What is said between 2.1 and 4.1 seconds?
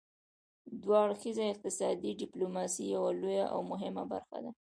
ډیپلوماسي یوه لویه او مهمه